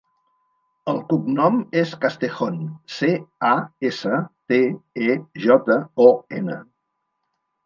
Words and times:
El 0.93 0.95
cognom 1.09 1.59
és 1.81 1.91
Castejon: 2.05 2.57
ce, 2.93 3.11
a, 3.51 3.51
essa, 3.91 4.23
te, 4.55 4.61
e, 5.11 5.19
jota, 5.45 5.79
o, 6.09 6.11
ena. 6.41 6.59